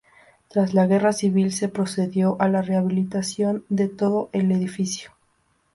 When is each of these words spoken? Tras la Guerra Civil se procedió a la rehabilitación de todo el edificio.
Tras 0.47 0.73
la 0.73 0.87
Guerra 0.87 1.13
Civil 1.13 1.51
se 1.53 1.69
procedió 1.69 2.35
a 2.39 2.49
la 2.49 2.63
rehabilitación 2.63 3.65
de 3.69 3.87
todo 3.87 4.31
el 4.33 4.51
edificio. 4.51 5.11